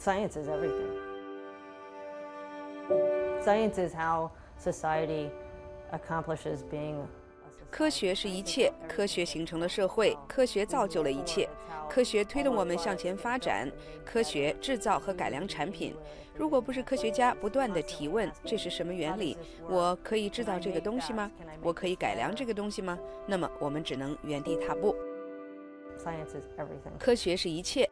[0.00, 0.88] Science is everything.
[3.44, 5.28] Science is how society
[5.92, 7.02] accomplishes being.
[7.70, 11.46] 科学是一切，科学形成了社会，科学造就了一切，
[11.86, 13.70] 科学推动我们向前发展，
[14.02, 15.94] 科学制造和改良产品。
[16.34, 19.36] 如果不是科学家不断的提问这是什么原理，
[19.68, 21.30] 我可以制造这个东西吗？
[21.60, 22.98] 我可以改良这个东西吗？
[23.26, 24.96] 那么我们只能原地踏步。
[26.98, 27.86] 科学是一切。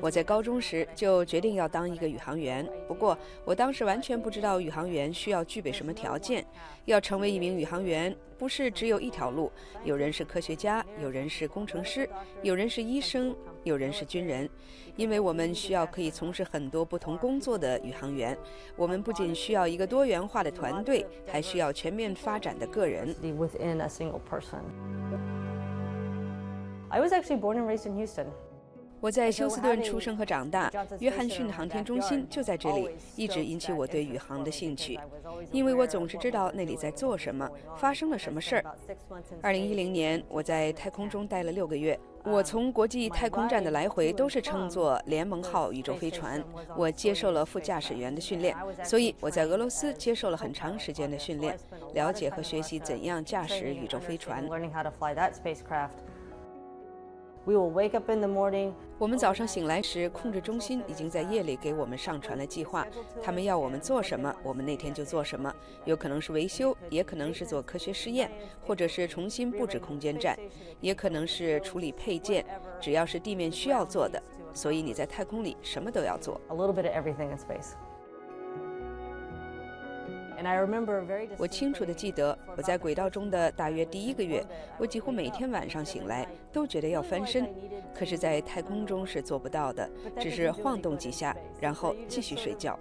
[0.00, 6.44] 我在高中时就决定要当一个宇航员，不过我当时完全不知道宇航员需要具备什么条件。
[6.84, 9.50] 要成为一名宇航员，不是只有一条路。
[9.84, 12.08] 有人是科学家，有人是工程师，
[12.42, 14.48] 有人是医生，有人是军人。
[14.94, 18.38] 因为我们需要可以从事很多不同工作的宇航员。
[18.76, 23.14] 我们不仅需要一个多元化的团队，还需要全面发展的个人。
[26.90, 28.28] I was actually born and raised in Houston.
[29.00, 34.98] 我在休斯顿出生和长大，约翰逊航天中心就在这里，一直引起我对宇航的兴趣，
[35.52, 38.64] 因为我总是知道那里在做什么，发生了什么事儿。
[39.40, 46.42] 二零一零年，我在太空中待了六个月，我从国际太空站的来回都是乘坐联盟号宇宙飞船，
[46.76, 51.56] 我接受了副驾驶员的训练，所以我在俄罗斯接受了很长时间的训练，
[51.94, 54.44] 了解和学习怎样驾驶宇宙飞船。
[58.98, 62.86] 我们早上醒来时，控制中心已经在夜里给我们上传了计划。
[63.22, 65.50] 他们要我们做什么，我们那天就做什么。
[65.84, 70.38] 有可能是维修，也可能是做科学实验，或者是重新布置空间站，
[70.80, 72.44] 也可能是处理配件。
[72.80, 74.22] 只要是地面需要做的，
[74.52, 76.40] 所以你在太空里什么都要做。
[81.36, 84.44] 我清楚地记得，我在轨道中的大约第一个月，
[84.78, 87.52] 我几乎每天晚上醒来都觉得要翻身，
[87.92, 92.78] 可是，在太空中是做不到的，只是晃动几下，然后继续睡觉。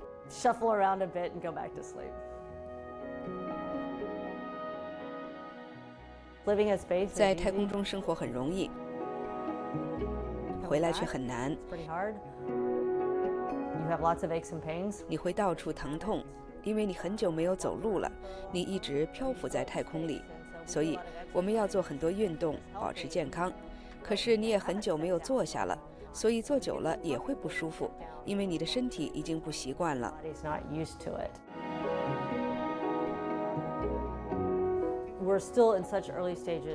[7.07, 8.69] 在太空中生活很容易，
[10.63, 11.57] 回来却很难。
[15.07, 16.23] 你会到处疼痛。
[16.67, 18.11] 因为你很久没有走路了，
[18.51, 20.22] 你一直漂浮在太空里，
[20.66, 21.00] 所以
[21.31, 23.50] 我们要做很多运动，保持健康。
[24.03, 25.79] 可是你也很久没有坐下了，
[26.11, 27.89] 所以坐久了也会不舒服，
[28.25, 30.13] 因为你的身体已经不习惯了。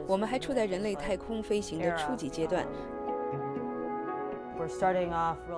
[0.06, 2.66] 我们还处在人类太空飞行的初级阶段。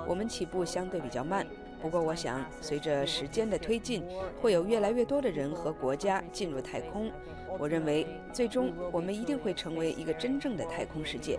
[0.09, 1.47] 我们起步相对比较慢。
[1.85, 4.03] 不过，我想，随着时间的推进，
[4.41, 7.13] 会有越来越多的人和国家进入太空。
[7.59, 11.39] 我认为，最终我们一定会成为一个真正的太空世界。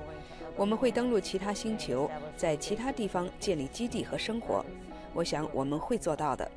[0.56, 2.08] 我们会登陆其他星球，
[2.38, 4.64] 在其他地方建立基地和生活。
[5.16, 6.48] 我想，我们会做到的。